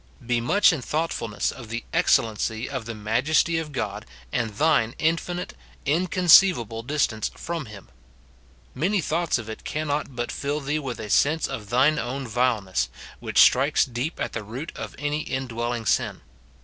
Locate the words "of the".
1.51-1.83, 2.67-2.95